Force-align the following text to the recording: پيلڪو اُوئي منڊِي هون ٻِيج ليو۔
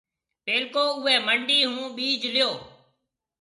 پيلڪو 0.45 0.83
اُوئي 0.97 1.15
منڊِي 1.25 1.59
هون 1.71 1.85
ٻِيج 1.95 2.21
ليو۔ 2.33 2.51